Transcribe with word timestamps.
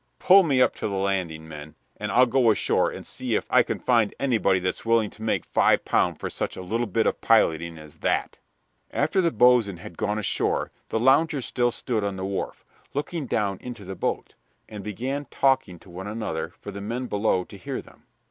Pull 0.17 0.41
me 0.41 0.59
up 0.59 0.73
to 0.77 0.87
the 0.87 0.95
landing, 0.97 1.47
men, 1.47 1.75
and 1.97 2.11
I'll 2.11 2.25
go 2.25 2.49
ashore 2.49 2.89
and 2.89 3.05
see 3.05 3.35
if 3.35 3.45
I 3.51 3.61
can 3.61 3.77
find 3.77 4.15
anybody 4.19 4.59
that's 4.59 4.83
willing 4.83 5.11
to 5.11 5.21
make 5.21 5.45
five 5.45 5.85
pound 5.85 6.19
for 6.19 6.27
such 6.27 6.57
a 6.57 6.63
little 6.63 6.87
bit 6.87 7.05
of 7.05 7.21
piloting 7.21 7.77
as 7.77 7.97
that." 7.97 8.39
After 8.89 9.21
the 9.21 9.29
boatswain 9.29 9.77
had 9.77 9.99
gone 9.99 10.17
ashore 10.17 10.71
the 10.89 10.97
loungers 10.97 11.45
still 11.45 11.69
stood 11.69 12.03
on 12.03 12.15
the 12.15 12.25
wharf, 12.25 12.65
looking 12.95 13.27
down 13.27 13.59
into 13.61 13.85
the 13.85 13.95
boat, 13.95 14.33
and 14.67 14.83
began 14.83 15.25
talking 15.25 15.77
to 15.77 15.89
one 15.91 16.07
another 16.07 16.53
for 16.59 16.71
the 16.71 16.81
men 16.81 17.05
below 17.05 17.43
to 17.43 17.55
hear 17.55 17.79
them. 17.79 18.07